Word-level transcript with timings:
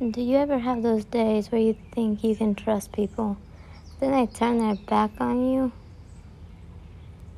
Do 0.00 0.20
you 0.20 0.38
ever 0.38 0.58
have 0.58 0.82
those 0.82 1.04
days 1.04 1.52
where 1.52 1.60
you 1.60 1.76
think 1.92 2.24
you 2.24 2.34
can 2.34 2.56
trust 2.56 2.90
people, 2.90 3.36
then 4.00 4.10
they 4.10 4.26
turn 4.26 4.58
their 4.58 4.74
back 4.74 5.12
on 5.20 5.48
you? 5.48 5.70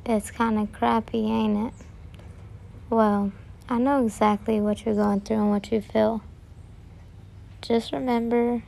It's 0.07 0.31
kind 0.31 0.57
of 0.57 0.73
crappy, 0.73 1.27
ain't 1.27 1.67
it? 1.67 1.73
Well, 2.89 3.31
I 3.69 3.77
know 3.77 4.03
exactly 4.03 4.59
what 4.59 4.83
you're 4.83 4.95
going 4.95 5.21
through 5.21 5.37
and 5.37 5.51
what 5.51 5.71
you 5.71 5.81
feel. 5.81 6.23
Just 7.61 7.91
remember, 7.91 8.63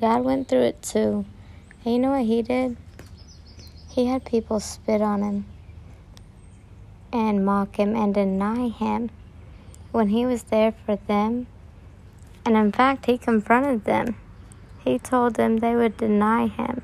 God 0.00 0.24
went 0.24 0.48
through 0.48 0.62
it 0.62 0.80
too. 0.80 1.26
And 1.84 1.94
you 1.94 1.98
know 1.98 2.12
what 2.12 2.24
He 2.24 2.40
did? 2.40 2.78
He 3.90 4.06
had 4.06 4.24
people 4.24 4.58
spit 4.58 5.02
on 5.02 5.20
Him 5.20 5.44
and 7.12 7.44
mock 7.44 7.76
Him 7.76 7.94
and 7.94 8.14
deny 8.14 8.68
Him 8.68 9.10
when 9.92 10.08
He 10.08 10.24
was 10.24 10.44
there 10.44 10.72
for 10.72 10.96
them 10.96 11.46
and 12.48 12.56
in 12.56 12.72
fact, 12.72 13.04
he 13.04 13.18
confronted 13.18 13.84
them. 13.84 14.16
He 14.82 14.98
told 14.98 15.34
them 15.34 15.58
they 15.58 15.76
would 15.76 15.98
deny 15.98 16.46
him. 16.46 16.80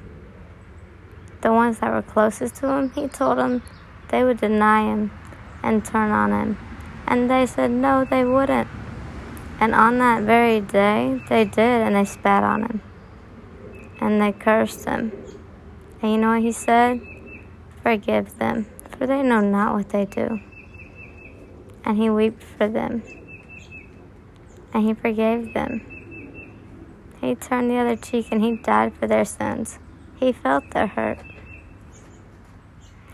The 1.41 1.55
ones 1.55 1.79
that 1.79 1.91
were 1.91 2.03
closest 2.03 2.57
to 2.57 2.69
him, 2.69 2.91
he 2.91 3.09
told 3.09 3.39
them 3.39 3.63
they 4.11 4.25
would 4.25 4.39
deny 4.41 4.83
him 4.83 5.11
and 5.63 5.83
turn 5.83 6.11
on 6.11 6.33
him. 6.33 6.59
And 7.07 7.31
they 7.31 7.47
said 7.47 7.71
no, 7.71 8.05
they 8.05 8.27
wouldn't. 8.27 8.69
And 9.59 9.75
on 9.75 9.97
that 10.01 10.25
very 10.25 10.61
day, 10.61 11.23
they 11.31 11.47
did, 11.47 11.81
and 11.81 11.97
they 11.97 12.05
spat 12.05 12.45
on 12.45 12.65
him. 12.65 12.83
And 14.03 14.21
they 14.21 14.33
cursed 14.33 14.85
him. 14.85 15.13
And 16.03 16.13
you 16.13 16.19
know 16.19 16.35
what 16.35 16.43
he 16.43 16.53
said? 16.53 17.01
Forgive 17.83 18.39
them, 18.39 18.67
for 18.99 19.07
they 19.07 19.23
know 19.23 19.41
not 19.41 19.73
what 19.75 19.89
they 19.89 20.05
do. 20.05 20.43
And 21.87 21.97
he 21.97 22.11
wept 22.11 22.43
for 22.43 22.69
them 22.69 23.03
and 24.75 24.87
he 24.87 24.93
forgave 24.93 25.55
them. 25.55 25.81
He 27.21 27.35
turned 27.37 27.71
the 27.71 27.77
other 27.77 27.97
cheek 27.97 28.27
and 28.31 28.43
he 28.43 28.57
died 28.57 28.93
for 28.95 29.07
their 29.07 29.25
sins. 29.25 29.79
He 30.17 30.33
felt 30.33 30.71
their 30.73 30.89
hurt. 30.89 31.21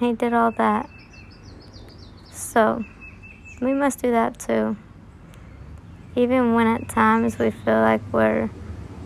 He 0.00 0.14
did 0.14 0.32
all 0.32 0.50
that. 0.52 0.88
So, 2.32 2.84
we 3.60 3.74
must 3.74 4.00
do 4.00 4.10
that 4.10 4.38
too. 4.38 4.76
Even 6.16 6.54
when 6.54 6.66
at 6.66 6.88
times 6.88 7.38
we 7.38 7.50
feel 7.50 7.80
like 7.80 8.00
we're 8.10 8.50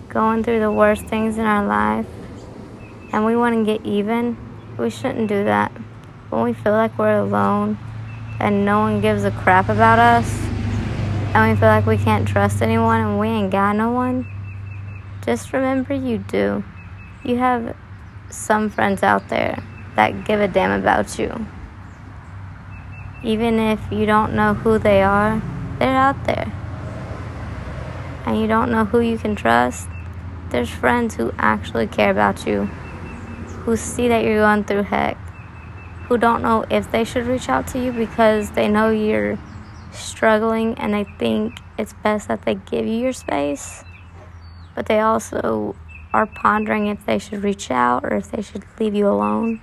going 0.08 0.44
through 0.44 0.60
the 0.60 0.70
worst 0.70 1.04
things 1.06 1.36
in 1.36 1.44
our 1.44 1.66
life 1.66 2.06
and 3.12 3.24
we 3.24 3.36
want 3.36 3.56
to 3.56 3.64
get 3.64 3.84
even, 3.84 4.36
we 4.78 4.88
shouldn't 4.88 5.28
do 5.28 5.44
that. 5.44 5.72
When 6.30 6.44
we 6.44 6.52
feel 6.52 6.72
like 6.72 6.96
we're 6.96 7.18
alone 7.18 7.76
and 8.40 8.64
no 8.64 8.80
one 8.80 9.00
gives 9.00 9.24
a 9.24 9.30
crap 9.32 9.68
about 9.68 9.98
us, 9.98 10.43
and 11.34 11.50
we 11.50 11.58
feel 11.58 11.68
like 11.68 11.84
we 11.84 11.98
can't 11.98 12.28
trust 12.28 12.62
anyone 12.62 13.00
and 13.00 13.18
we 13.18 13.26
ain't 13.26 13.50
got 13.50 13.74
no 13.74 13.90
one, 13.90 14.24
just 15.24 15.52
remember 15.52 15.92
you 15.92 16.18
do. 16.18 16.62
You 17.24 17.38
have 17.38 17.76
some 18.30 18.70
friends 18.70 19.02
out 19.02 19.28
there 19.28 19.60
that 19.96 20.24
give 20.24 20.40
a 20.40 20.46
damn 20.46 20.80
about 20.80 21.18
you. 21.18 21.46
Even 23.24 23.58
if 23.58 23.80
you 23.90 24.06
don't 24.06 24.34
know 24.34 24.54
who 24.54 24.78
they 24.78 25.02
are, 25.02 25.42
they're 25.80 25.96
out 25.96 26.24
there. 26.24 26.52
And 28.26 28.40
you 28.40 28.46
don't 28.46 28.70
know 28.70 28.84
who 28.84 29.00
you 29.00 29.18
can 29.18 29.34
trust, 29.34 29.88
there's 30.50 30.70
friends 30.70 31.16
who 31.16 31.32
actually 31.36 31.88
care 31.88 32.12
about 32.12 32.46
you, 32.46 32.66
who 33.64 33.76
see 33.76 34.06
that 34.06 34.22
you're 34.22 34.38
going 34.38 34.62
through 34.62 34.84
heck, 34.84 35.16
who 36.06 36.16
don't 36.16 36.42
know 36.42 36.64
if 36.70 36.92
they 36.92 37.02
should 37.02 37.26
reach 37.26 37.48
out 37.48 37.66
to 37.68 37.82
you 37.82 37.90
because 37.90 38.52
they 38.52 38.68
know 38.68 38.90
you're 38.90 39.36
struggling 39.94 40.74
and 40.74 40.94
I 40.94 41.04
think 41.04 41.60
it's 41.78 41.92
best 41.92 42.28
that 42.28 42.42
they 42.42 42.54
give 42.54 42.86
you 42.86 42.94
your 42.94 43.12
space, 43.12 43.84
but 44.74 44.86
they 44.86 45.00
also 45.00 45.76
are 46.12 46.26
pondering 46.26 46.86
if 46.86 47.04
they 47.06 47.18
should 47.18 47.42
reach 47.42 47.70
out 47.70 48.04
or 48.04 48.16
if 48.16 48.30
they 48.30 48.42
should 48.42 48.64
leave 48.78 48.94
you 48.94 49.08
alone. 49.08 49.60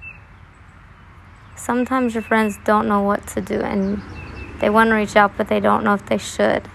Sometimes 1.55 2.13
your 2.13 2.23
friends 2.23 2.57
don't 2.65 2.87
know 2.87 3.01
what 3.01 3.25
to 3.27 3.41
do 3.41 3.61
and 3.61 4.01
they 4.59 4.69
want 4.69 4.89
to 4.89 4.95
reach 4.95 5.15
out, 5.15 5.37
but 5.37 5.47
they 5.47 5.59
don't 5.59 5.83
know 5.83 5.93
if 5.93 6.05
they 6.05 6.17
should. 6.17 6.67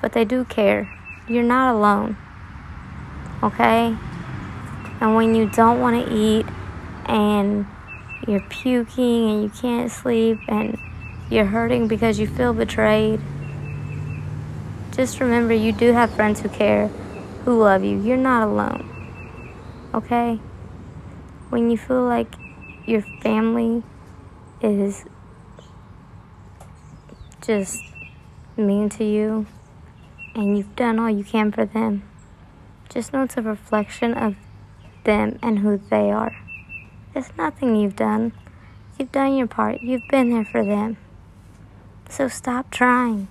But 0.00 0.12
they 0.12 0.24
do 0.24 0.44
care. 0.44 0.88
You're 1.28 1.42
not 1.42 1.74
alone. 1.74 2.16
Okay? 3.42 3.96
And 5.00 5.14
when 5.14 5.34
you 5.34 5.48
don't 5.50 5.80
want 5.80 6.06
to 6.06 6.14
eat 6.14 6.46
and 7.06 7.66
you're 8.28 8.40
puking 8.48 9.30
and 9.30 9.42
you 9.42 9.50
can't 9.50 9.90
sleep 9.90 10.38
and 10.48 10.78
you're 11.30 11.46
hurting 11.46 11.88
because 11.88 12.18
you 12.18 12.26
feel 12.26 12.52
betrayed. 12.52 13.20
Just 14.92 15.20
remember 15.20 15.54
you 15.54 15.72
do 15.72 15.92
have 15.92 16.10
friends 16.10 16.40
who 16.40 16.48
care, 16.48 16.88
who 17.44 17.58
love 17.58 17.82
you. 17.82 18.00
You're 18.00 18.16
not 18.16 18.46
alone. 18.46 18.88
Okay? 19.92 20.40
When 21.50 21.70
you 21.70 21.76
feel 21.76 22.04
like 22.04 22.34
your 22.86 23.02
family 23.02 23.82
is 24.60 25.04
just 27.40 27.82
mean 28.56 28.88
to 28.88 29.04
you 29.04 29.46
and 30.34 30.56
you've 30.56 30.76
done 30.76 30.98
all 30.98 31.10
you 31.10 31.24
can 31.24 31.50
for 31.50 31.64
them, 31.64 32.02
just 32.88 33.12
know 33.12 33.22
it's 33.22 33.36
a 33.36 33.42
reflection 33.42 34.14
of 34.14 34.36
them 35.04 35.38
and 35.42 35.60
who 35.60 35.80
they 35.90 36.10
are. 36.10 36.36
It's 37.14 37.30
nothing 37.36 37.76
you've 37.76 37.96
done. 37.96 38.32
You've 38.98 39.12
done 39.12 39.36
your 39.36 39.46
part. 39.46 39.82
You've 39.82 40.06
been 40.08 40.30
there 40.30 40.44
for 40.44 40.64
them. 40.64 40.96
So 42.08 42.28
stop 42.28 42.70
trying 42.70 43.28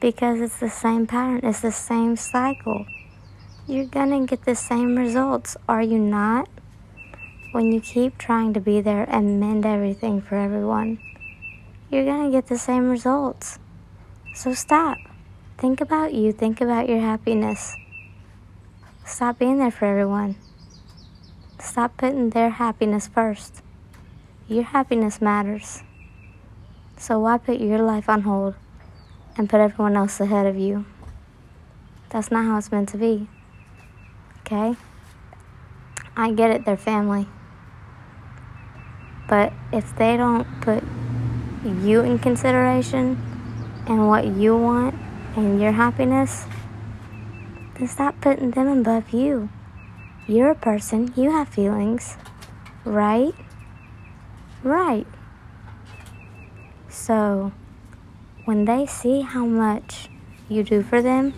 because 0.00 0.40
it's 0.40 0.58
the 0.58 0.70
same 0.70 1.06
pattern, 1.06 1.40
it's 1.42 1.60
the 1.60 1.72
same 1.72 2.16
cycle. 2.16 2.86
You're 3.66 3.84
gonna 3.84 4.26
get 4.26 4.44
the 4.44 4.54
same 4.54 4.96
results, 4.96 5.56
are 5.68 5.82
you 5.82 5.98
not? 5.98 6.48
When 7.52 7.72
you 7.72 7.80
keep 7.80 8.16
trying 8.16 8.54
to 8.54 8.60
be 8.60 8.80
there 8.80 9.04
and 9.04 9.38
mend 9.38 9.66
everything 9.66 10.22
for 10.22 10.36
everyone, 10.36 10.98
you're 11.90 12.06
gonna 12.06 12.30
get 12.30 12.46
the 12.46 12.58
same 12.58 12.88
results. 12.88 13.58
So 14.34 14.54
stop. 14.54 14.96
Think 15.58 15.80
about 15.80 16.14
you, 16.14 16.32
think 16.32 16.60
about 16.60 16.88
your 16.88 17.00
happiness. 17.00 17.76
Stop 19.04 19.38
being 19.38 19.58
there 19.58 19.70
for 19.70 19.84
everyone. 19.84 20.36
Stop 21.58 21.96
putting 21.98 22.30
their 22.30 22.50
happiness 22.50 23.06
first. 23.06 23.62
Your 24.48 24.64
happiness 24.64 25.20
matters. 25.20 25.82
So 27.00 27.18
why 27.18 27.38
put 27.38 27.58
your 27.60 27.78
life 27.78 28.10
on 28.10 28.20
hold 28.22 28.56
and 29.34 29.48
put 29.48 29.58
everyone 29.58 29.96
else 29.96 30.20
ahead 30.20 30.44
of 30.44 30.58
you? 30.58 30.84
That's 32.10 32.30
not 32.30 32.44
how 32.44 32.58
it's 32.58 32.70
meant 32.70 32.90
to 32.90 32.98
be. 32.98 33.26
Okay? 34.40 34.76
I 36.14 36.32
get 36.32 36.50
it, 36.50 36.66
they're 36.66 36.76
family. 36.76 37.26
But 39.26 39.54
if 39.72 39.96
they 39.96 40.18
don't 40.18 40.46
put 40.60 40.84
you 41.64 42.02
in 42.02 42.18
consideration 42.18 43.16
and 43.86 44.06
what 44.06 44.26
you 44.26 44.54
want 44.54 44.94
and 45.36 45.58
your 45.58 45.72
happiness, 45.72 46.44
then 47.76 47.88
stop 47.88 48.20
putting 48.20 48.50
them 48.50 48.68
above 48.68 49.14
you. 49.14 49.48
You're 50.28 50.50
a 50.50 50.54
person, 50.54 51.14
you 51.16 51.30
have 51.30 51.48
feelings, 51.48 52.18
right? 52.84 53.32
Right. 54.62 55.06
So, 56.90 57.52
when 58.44 58.64
they 58.64 58.84
see 58.84 59.20
how 59.20 59.46
much 59.46 60.08
you 60.48 60.64
do 60.64 60.82
for 60.82 61.00
them, 61.00 61.32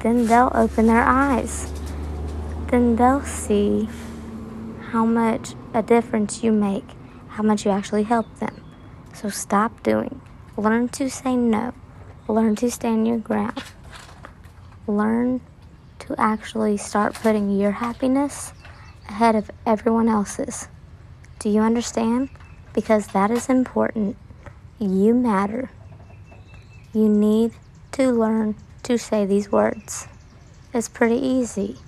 then 0.00 0.26
they'll 0.26 0.52
open 0.54 0.86
their 0.86 1.02
eyes. 1.02 1.72
Then 2.70 2.96
they'll 2.96 3.24
see 3.24 3.88
how 4.90 5.06
much 5.06 5.54
a 5.72 5.82
difference 5.82 6.42
you 6.44 6.52
make, 6.52 6.84
how 7.28 7.42
much 7.42 7.64
you 7.64 7.70
actually 7.70 8.02
help 8.02 8.38
them. 8.38 8.62
So 9.14 9.30
stop 9.30 9.82
doing. 9.82 10.20
Learn 10.56 10.88
to 10.90 11.08
say 11.08 11.34
no. 11.34 11.72
Learn 12.28 12.54
to 12.56 12.70
stand 12.70 13.08
your 13.08 13.18
ground. 13.18 13.62
Learn 14.86 15.40
to 16.00 16.14
actually 16.18 16.76
start 16.76 17.14
putting 17.14 17.58
your 17.58 17.72
happiness 17.72 18.52
ahead 19.08 19.34
of 19.34 19.50
everyone 19.64 20.08
else's. 20.08 20.68
Do 21.38 21.48
you 21.48 21.60
understand? 21.60 22.28
Because 22.74 23.08
that 23.08 23.30
is 23.30 23.48
important. 23.48 24.16
You 24.80 25.12
matter. 25.12 25.70
You 26.92 27.08
need 27.08 27.52
to 27.92 28.12
learn 28.12 28.54
to 28.84 28.96
say 28.96 29.26
these 29.26 29.50
words. 29.50 30.06
It's 30.72 30.88
pretty 30.88 31.16
easy. 31.16 31.78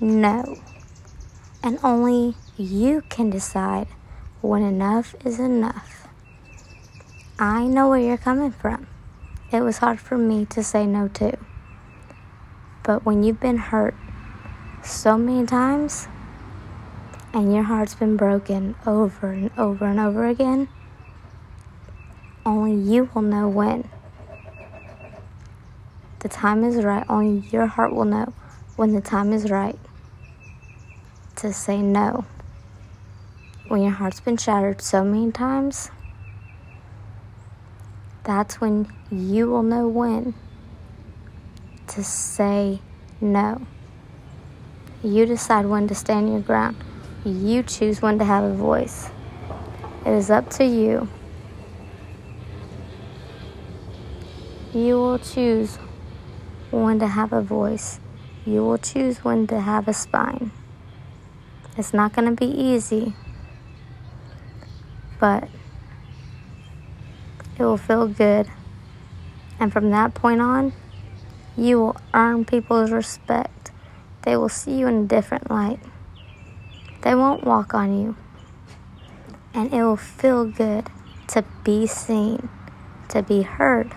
No. 0.00 0.56
And 1.64 1.80
only 1.82 2.36
you 2.56 3.02
can 3.08 3.28
decide 3.28 3.88
when 4.40 4.62
enough 4.62 5.16
is 5.24 5.40
enough. 5.40 6.06
I 7.40 7.66
know 7.66 7.88
where 7.88 7.98
you're 7.98 8.16
coming 8.16 8.52
from. 8.52 8.86
It 9.50 9.62
was 9.62 9.78
hard 9.78 9.98
for 9.98 10.16
me 10.16 10.44
to 10.46 10.62
say 10.62 10.86
no 10.86 11.08
too. 11.08 11.36
But 12.84 13.04
when 13.04 13.24
you've 13.24 13.40
been 13.40 13.58
hurt 13.58 13.96
so 14.84 15.18
many 15.18 15.44
times 15.44 16.06
and 17.34 17.52
your 17.52 17.64
heart's 17.64 17.96
been 17.96 18.16
broken 18.16 18.76
over 18.86 19.32
and 19.32 19.50
over 19.58 19.86
and 19.86 19.98
over 19.98 20.24
again, 20.26 20.68
only 22.48 22.74
you 22.74 23.10
will 23.14 23.22
know 23.22 23.46
when. 23.46 23.88
The 26.20 26.28
time 26.28 26.64
is 26.64 26.82
right, 26.82 27.04
only 27.08 27.46
your 27.50 27.66
heart 27.66 27.94
will 27.94 28.06
know 28.06 28.32
when 28.76 28.94
the 28.94 29.02
time 29.02 29.32
is 29.32 29.50
right 29.50 29.78
to 31.36 31.52
say 31.52 31.82
no. 31.82 32.24
When 33.68 33.82
your 33.82 33.92
heart's 33.92 34.20
been 34.20 34.38
shattered 34.38 34.80
so 34.80 35.04
many 35.04 35.30
times, 35.30 35.90
that's 38.24 38.60
when 38.60 38.90
you 39.10 39.50
will 39.50 39.62
know 39.62 39.86
when 39.86 40.34
to 41.88 42.02
say 42.02 42.80
no. 43.20 43.66
You 45.02 45.26
decide 45.26 45.66
when 45.66 45.86
to 45.88 45.94
stand 45.94 46.30
your 46.30 46.40
ground. 46.40 46.76
You 47.24 47.62
choose 47.62 48.00
when 48.00 48.18
to 48.18 48.24
have 48.24 48.42
a 48.42 48.54
voice. 48.54 49.10
It 50.06 50.12
is 50.12 50.30
up 50.30 50.48
to 50.50 50.64
you. 50.64 51.08
You 54.78 54.94
will 54.94 55.18
choose 55.18 55.76
when 56.70 57.00
to 57.00 57.08
have 57.08 57.32
a 57.32 57.42
voice. 57.42 57.98
You 58.46 58.62
will 58.62 58.78
choose 58.78 59.24
when 59.24 59.48
to 59.48 59.60
have 59.60 59.88
a 59.88 59.92
spine. 59.92 60.52
It's 61.76 61.92
not 61.92 62.12
going 62.12 62.28
to 62.28 62.36
be 62.36 62.46
easy, 62.46 63.14
but 65.18 65.48
it 67.58 67.64
will 67.64 67.76
feel 67.76 68.06
good. 68.06 68.46
And 69.58 69.72
from 69.72 69.90
that 69.90 70.14
point 70.14 70.40
on, 70.40 70.72
you 71.56 71.80
will 71.80 71.96
earn 72.14 72.44
people's 72.44 72.92
respect. 72.92 73.72
They 74.22 74.36
will 74.36 74.48
see 74.48 74.78
you 74.78 74.86
in 74.86 74.94
a 74.94 75.06
different 75.06 75.50
light. 75.50 75.80
They 77.02 77.16
won't 77.16 77.42
walk 77.42 77.74
on 77.74 78.00
you. 78.00 78.14
And 79.52 79.74
it 79.74 79.82
will 79.82 79.96
feel 79.96 80.44
good 80.44 80.88
to 81.28 81.44
be 81.64 81.88
seen, 81.88 82.48
to 83.08 83.24
be 83.24 83.42
heard, 83.42 83.92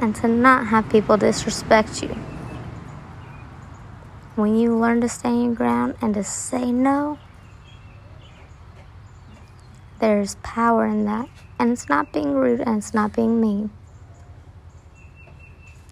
and 0.00 0.14
to 0.16 0.28
not 0.28 0.68
have 0.68 0.88
people 0.90 1.16
disrespect 1.16 2.02
you. 2.02 2.16
When 4.36 4.56
you 4.56 4.76
learn 4.76 5.00
to 5.00 5.08
stand 5.08 5.44
your 5.44 5.54
ground 5.54 5.96
and 6.00 6.14
to 6.14 6.22
say 6.22 6.70
no, 6.70 7.18
there's 9.98 10.36
power 10.36 10.86
in 10.86 11.04
that. 11.06 11.28
And 11.58 11.72
it's 11.72 11.88
not 11.88 12.12
being 12.12 12.34
rude 12.34 12.60
and 12.60 12.78
it's 12.78 12.94
not 12.94 13.12
being 13.16 13.40
mean. 13.40 13.70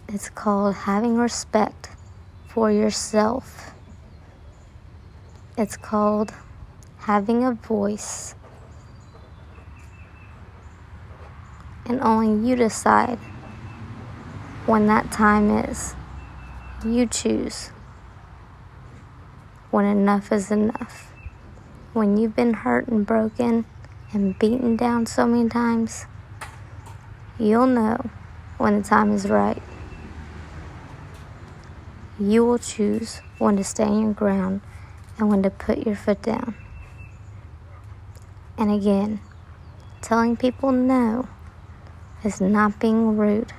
It's 0.09 0.31
called 0.31 0.75
having 0.75 1.17
respect 1.17 1.89
for 2.47 2.71
yourself. 2.71 3.75
It's 5.59 5.77
called 5.77 6.33
having 6.99 7.45
a 7.45 7.53
voice. 7.53 8.37
And 11.85 12.01
only 12.01 12.49
you 12.49 12.55
decide 12.55 13.19
when 14.67 14.87
that 14.89 15.11
time 15.13 15.51
is. 15.51 15.95
You 16.85 17.07
choose 17.07 17.71
when 19.71 19.85
enough 19.85 20.33
is 20.33 20.51
enough. 20.51 21.13
When 21.93 22.17
you've 22.17 22.37
been 22.37 22.53
hurt 22.53 22.89
and 22.89 23.07
broken 23.07 23.65
and 24.13 24.39
beaten 24.39 24.77
down 24.77 25.07
so 25.07 25.27
many 25.27 25.49
times, 25.49 26.07
you'll 27.39 27.67
know 27.67 28.11
when 28.59 28.83
the 28.83 28.89
time 28.89 29.13
is 29.13 29.29
right. 29.29 29.63
You 32.19 32.45
will 32.45 32.59
choose 32.59 33.21
when 33.39 33.57
to 33.57 33.65
stand 33.65 34.01
your 34.01 34.13
ground 34.13 34.63
and 35.19 35.29
when 35.29 35.43
to 35.43 35.51
put 35.51 35.87
your 35.87 35.97
foot 35.97 36.23
down. 36.23 36.55
And 38.59 38.71
again, 38.71 39.21
telling 40.01 40.37
people 40.37 40.73
no 40.73 41.29
is 42.25 42.41
not 42.41 42.81
being 42.81 43.17
rude. 43.17 43.53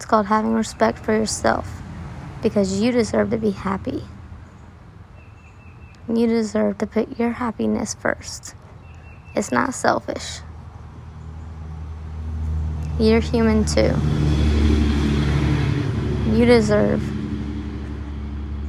It's 0.00 0.06
called 0.06 0.28
having 0.28 0.54
respect 0.54 0.98
for 0.98 1.12
yourself 1.12 1.82
because 2.42 2.80
you 2.80 2.90
deserve 2.90 3.28
to 3.32 3.36
be 3.36 3.50
happy. 3.50 4.02
You 6.08 6.26
deserve 6.26 6.78
to 6.78 6.86
put 6.86 7.18
your 7.18 7.32
happiness 7.32 7.92
first. 7.92 8.54
It's 9.34 9.52
not 9.52 9.74
selfish. 9.74 10.40
You're 12.98 13.20
human 13.20 13.66
too. 13.66 13.94
You 16.34 16.46
deserve 16.46 17.02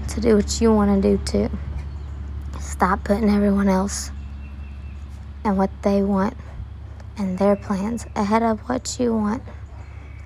to 0.10 0.20
do 0.20 0.36
what 0.36 0.60
you 0.60 0.74
want 0.74 1.02
to 1.02 1.18
do 1.18 1.24
too. 1.24 1.50
Stop 2.60 3.06
putting 3.06 3.30
everyone 3.30 3.70
else 3.70 4.12
and 5.46 5.58
what 5.58 5.70
they 5.84 6.04
want 6.04 6.36
and 7.18 7.38
their 7.38 7.56
plans 7.56 8.06
ahead 8.18 8.44
of 8.44 8.60
what 8.68 9.00
you 9.00 9.16
want. 9.16 9.42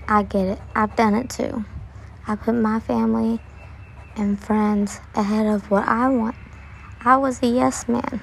I 0.08 0.22
get 0.22 0.46
it. 0.46 0.60
I've 0.76 0.96
done 0.96 1.16
it 1.16 1.32
too. 1.32 1.66
I 2.28 2.36
put 2.36 2.54
my 2.54 2.80
family 2.80 3.40
and 4.16 4.40
friends 4.40 5.00
ahead 5.16 5.48
of 5.48 5.72
what 5.72 5.88
I 5.88 6.10
want. 6.10 6.36
I 7.02 7.18
was 7.18 7.42
a 7.42 7.48
yes 7.48 7.88
man. 7.88 8.22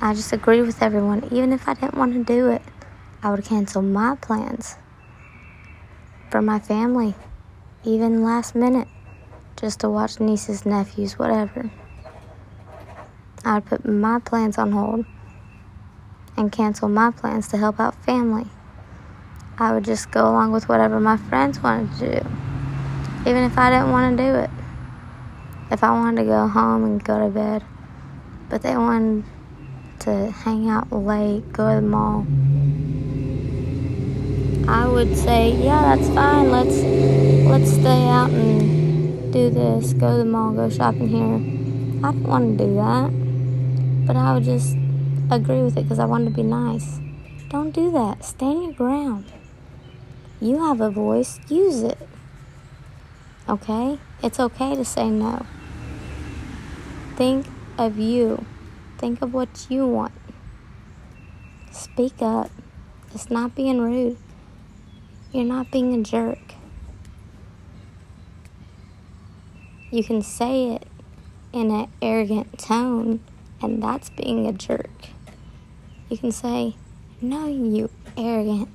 I 0.00 0.14
just 0.14 0.32
agreed 0.32 0.62
with 0.62 0.80
everyone. 0.80 1.28
Even 1.32 1.52
if 1.52 1.68
I 1.68 1.74
didn't 1.74 1.96
want 1.96 2.12
to 2.12 2.22
do 2.22 2.50
it, 2.50 2.62
I 3.22 3.30
would 3.30 3.44
cancel 3.44 3.82
my 3.82 4.14
plans 4.14 4.76
for 6.30 6.40
my 6.40 6.60
family, 6.60 7.14
even 7.84 8.22
last 8.22 8.54
minute, 8.54 8.86
just 9.56 9.80
to 9.80 9.90
watch 9.90 10.20
nieces, 10.20 10.64
nephews, 10.64 11.18
whatever. 11.18 11.72
I 13.44 13.54
would 13.54 13.66
put 13.66 13.84
my 13.84 14.20
plans 14.20 14.58
on 14.58 14.70
hold 14.70 15.06
and 16.36 16.52
cancel 16.52 16.88
my 16.88 17.10
plans 17.10 17.48
to 17.48 17.56
help 17.56 17.80
out 17.80 17.96
family. 18.04 18.46
I 19.58 19.72
would 19.72 19.84
just 19.84 20.10
go 20.10 20.22
along 20.22 20.52
with 20.52 20.68
whatever 20.68 21.00
my 21.00 21.16
friends 21.16 21.60
wanted 21.60 21.92
to 21.98 22.20
do, 22.20 22.28
even 23.22 23.42
if 23.44 23.58
I 23.58 23.70
didn't 23.70 23.90
want 23.90 24.16
to 24.16 24.24
do 24.24 24.34
it 24.36 24.50
if 25.70 25.84
I 25.84 25.90
wanted 25.90 26.22
to 26.22 26.28
go 26.28 26.48
home 26.48 26.84
and 26.84 27.04
go 27.04 27.18
to 27.18 27.28
bed, 27.28 27.62
but 28.48 28.62
they 28.62 28.76
wanted 28.76 29.24
to 30.00 30.30
hang 30.30 30.68
out 30.68 30.90
late, 30.90 31.52
go 31.52 31.68
to 31.68 31.80
the 31.80 31.86
mall. 31.86 32.26
I 34.68 34.86
would 34.86 35.16
say, 35.16 35.50
yeah, 35.52 35.94
that's 35.94 36.08
fine. 36.14 36.50
Let's 36.50 36.76
let's 37.48 37.70
stay 37.70 38.08
out 38.08 38.30
and 38.30 39.32
do 39.32 39.50
this. 39.50 39.92
Go 39.94 40.12
to 40.12 40.18
the 40.18 40.24
mall, 40.24 40.52
go 40.52 40.70
shopping 40.70 41.08
here. 41.08 42.06
I 42.06 42.12
don't 42.12 42.22
want 42.22 42.58
to 42.58 42.64
do 42.64 42.74
that, 42.76 44.06
but 44.06 44.16
I 44.16 44.34
would 44.34 44.44
just 44.44 44.76
agree 45.30 45.62
with 45.62 45.76
it 45.76 45.82
because 45.82 45.98
I 45.98 46.04
wanted 46.04 46.30
to 46.30 46.36
be 46.36 46.42
nice. 46.42 46.98
Don't 47.50 47.74
do 47.74 47.90
that. 47.92 48.24
Stay 48.24 48.36
Stand 48.36 48.62
your 48.62 48.72
ground. 48.72 49.37
You 50.40 50.62
have 50.64 50.80
a 50.80 50.90
voice. 50.90 51.40
Use 51.48 51.82
it. 51.82 51.98
Okay? 53.48 53.98
It's 54.22 54.38
okay 54.38 54.76
to 54.76 54.84
say 54.84 55.08
no. 55.08 55.46
Think 57.16 57.46
of 57.76 57.98
you. 57.98 58.44
Think 58.98 59.22
of 59.22 59.34
what 59.34 59.66
you 59.68 59.86
want. 59.86 60.12
Speak 61.72 62.20
up. 62.20 62.50
It's 63.14 63.30
not 63.30 63.54
being 63.54 63.80
rude. 63.80 64.16
You're 65.32 65.44
not 65.44 65.70
being 65.70 65.94
a 65.94 66.02
jerk. 66.02 66.38
You 69.90 70.04
can 70.04 70.22
say 70.22 70.74
it 70.74 70.86
in 71.52 71.70
an 71.70 71.90
arrogant 72.02 72.58
tone, 72.58 73.20
and 73.62 73.82
that's 73.82 74.10
being 74.10 74.46
a 74.46 74.52
jerk. 74.52 74.90
You 76.08 76.18
can 76.18 76.30
say, 76.30 76.76
No, 77.20 77.46
you 77.46 77.90
arrogant. 78.16 78.68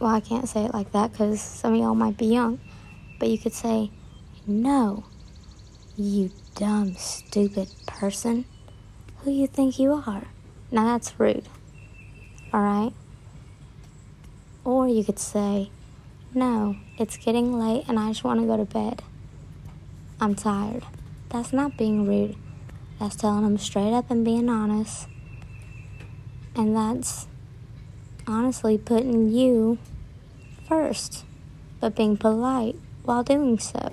Well, 0.00 0.14
I 0.14 0.20
can't 0.20 0.48
say 0.48 0.64
it 0.64 0.72
like 0.72 0.92
that 0.92 1.12
because 1.12 1.42
some 1.42 1.74
of 1.74 1.78
y'all 1.78 1.94
might 1.94 2.16
be 2.16 2.24
young, 2.24 2.58
but 3.18 3.28
you 3.28 3.36
could 3.36 3.52
say, 3.52 3.90
No, 4.46 5.04
you 5.94 6.30
dumb, 6.54 6.94
stupid 6.94 7.68
person. 7.86 8.46
Who 9.18 9.30
you 9.30 9.46
think 9.46 9.78
you 9.78 9.92
are? 9.92 10.22
Now 10.70 10.84
that's 10.84 11.20
rude. 11.20 11.46
Alright? 12.54 12.94
Or 14.64 14.88
you 14.88 15.04
could 15.04 15.18
say, 15.18 15.70
No, 16.32 16.76
it's 16.96 17.18
getting 17.18 17.52
late 17.52 17.84
and 17.86 17.98
I 17.98 18.08
just 18.08 18.24
want 18.24 18.40
to 18.40 18.46
go 18.46 18.56
to 18.56 18.64
bed. 18.64 19.02
I'm 20.18 20.34
tired. 20.34 20.84
That's 21.28 21.52
not 21.52 21.76
being 21.76 22.06
rude. 22.06 22.36
That's 22.98 23.16
telling 23.16 23.42
them 23.42 23.58
straight 23.58 23.92
up 23.92 24.10
and 24.10 24.24
being 24.24 24.48
honest. 24.48 25.08
And 26.56 26.74
that's 26.74 27.26
honestly 28.26 28.78
putting 28.78 29.28
you 29.28 29.78
first, 30.70 31.24
but 31.80 31.96
being 31.96 32.16
polite 32.16 32.76
while 33.02 33.24
doing 33.24 33.58
so. 33.58 33.92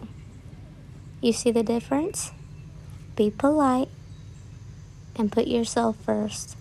You 1.22 1.34
see 1.34 1.50
the 1.50 1.64
difference? 1.64 2.32
Be 3.16 3.32
polite 3.32 3.90
and 5.16 5.32
put 5.32 5.48
yourself 5.48 5.98
first, 6.06 6.56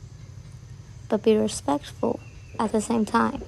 but 1.10 1.22
be 1.22 1.36
respectful 1.36 2.18
at 2.58 2.72
the 2.72 2.80
same 2.80 3.04
time. 3.04 3.42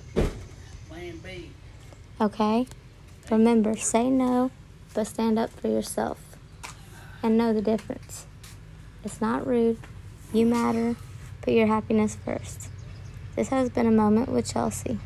Okay? 2.20 2.66
Remember, 3.30 3.74
say 3.74 4.10
no, 4.10 4.50
but 4.92 5.06
stand 5.06 5.38
up 5.38 5.48
for 5.48 5.68
yourself 5.68 6.36
and 7.22 7.38
know 7.38 7.54
the 7.54 7.62
difference. 7.62 8.26
It's 9.04 9.22
not 9.22 9.46
rude. 9.46 9.78
You 10.34 10.44
matter. 10.44 10.96
Put 11.40 11.54
your 11.54 11.68
happiness 11.68 12.18
first. 12.22 12.68
This 13.36 13.48
has 13.48 13.70
been 13.70 13.86
a 13.86 13.90
moment 13.90 14.28
with 14.28 14.52
Chelsea. 14.52 14.98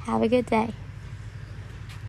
Have 0.00 0.22
a 0.22 0.28
good 0.28 0.46
day. 0.46 0.74